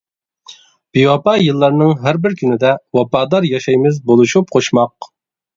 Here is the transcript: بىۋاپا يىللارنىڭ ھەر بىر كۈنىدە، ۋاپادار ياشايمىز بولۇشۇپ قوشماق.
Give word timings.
بىۋاپا 0.97 1.35
يىللارنىڭ 1.41 1.93
ھەر 2.07 2.19
بىر 2.25 2.37
كۈنىدە، 2.41 2.71
ۋاپادار 3.01 3.47
ياشايمىز 3.53 4.03
بولۇشۇپ 4.09 4.55
قوشماق. 4.57 5.13